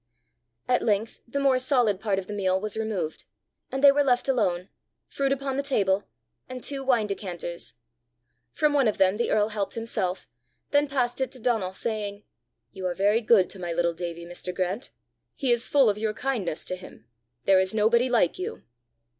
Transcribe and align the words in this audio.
At 0.67 0.81
length 0.81 1.19
the 1.27 1.39
more 1.39 1.59
solid 1.59 1.99
part 1.99 2.17
of 2.17 2.25
the 2.25 2.33
meal 2.33 2.59
was 2.59 2.75
removed, 2.75 3.25
and 3.71 3.83
they 3.83 3.91
were 3.91 4.03
left 4.03 4.27
alone, 4.27 4.69
fruit 5.05 5.31
upon 5.31 5.57
the 5.57 5.61
table, 5.61 6.07
and 6.49 6.63
two 6.63 6.83
wine 6.83 7.05
decanters. 7.05 7.75
From 8.51 8.73
one 8.73 8.87
of 8.87 8.97
them 8.97 9.17
the 9.17 9.29
earl 9.29 9.49
helped 9.49 9.75
himself, 9.75 10.27
then 10.71 10.87
passed 10.87 11.21
it 11.21 11.29
to 11.33 11.39
Donal, 11.39 11.73
saying, 11.73 12.23
"You 12.71 12.87
are 12.87 12.95
very 12.95 13.21
good 13.21 13.47
to 13.51 13.59
my 13.59 13.71
little 13.71 13.93
Davie, 13.93 14.25
Mr. 14.25 14.51
Grant! 14.55 14.89
He 15.35 15.51
is 15.51 15.67
full 15.67 15.87
of 15.87 15.99
your 15.99 16.15
kindness 16.15 16.65
to 16.65 16.75
him. 16.75 17.05
There 17.45 17.59
is 17.59 17.75
nobody 17.75 18.09
like 18.09 18.39
you!" 18.39 18.63